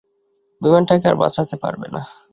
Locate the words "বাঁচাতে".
1.15-1.55